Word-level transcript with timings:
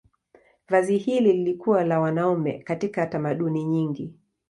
Vazi 0.69 0.97
hili 0.97 1.33
lilikuwa 1.33 1.83
la 1.83 1.99
wanaume 1.99 2.59
katika 2.63 3.07
tamaduni 3.07 3.63
nyingi. 3.65 4.13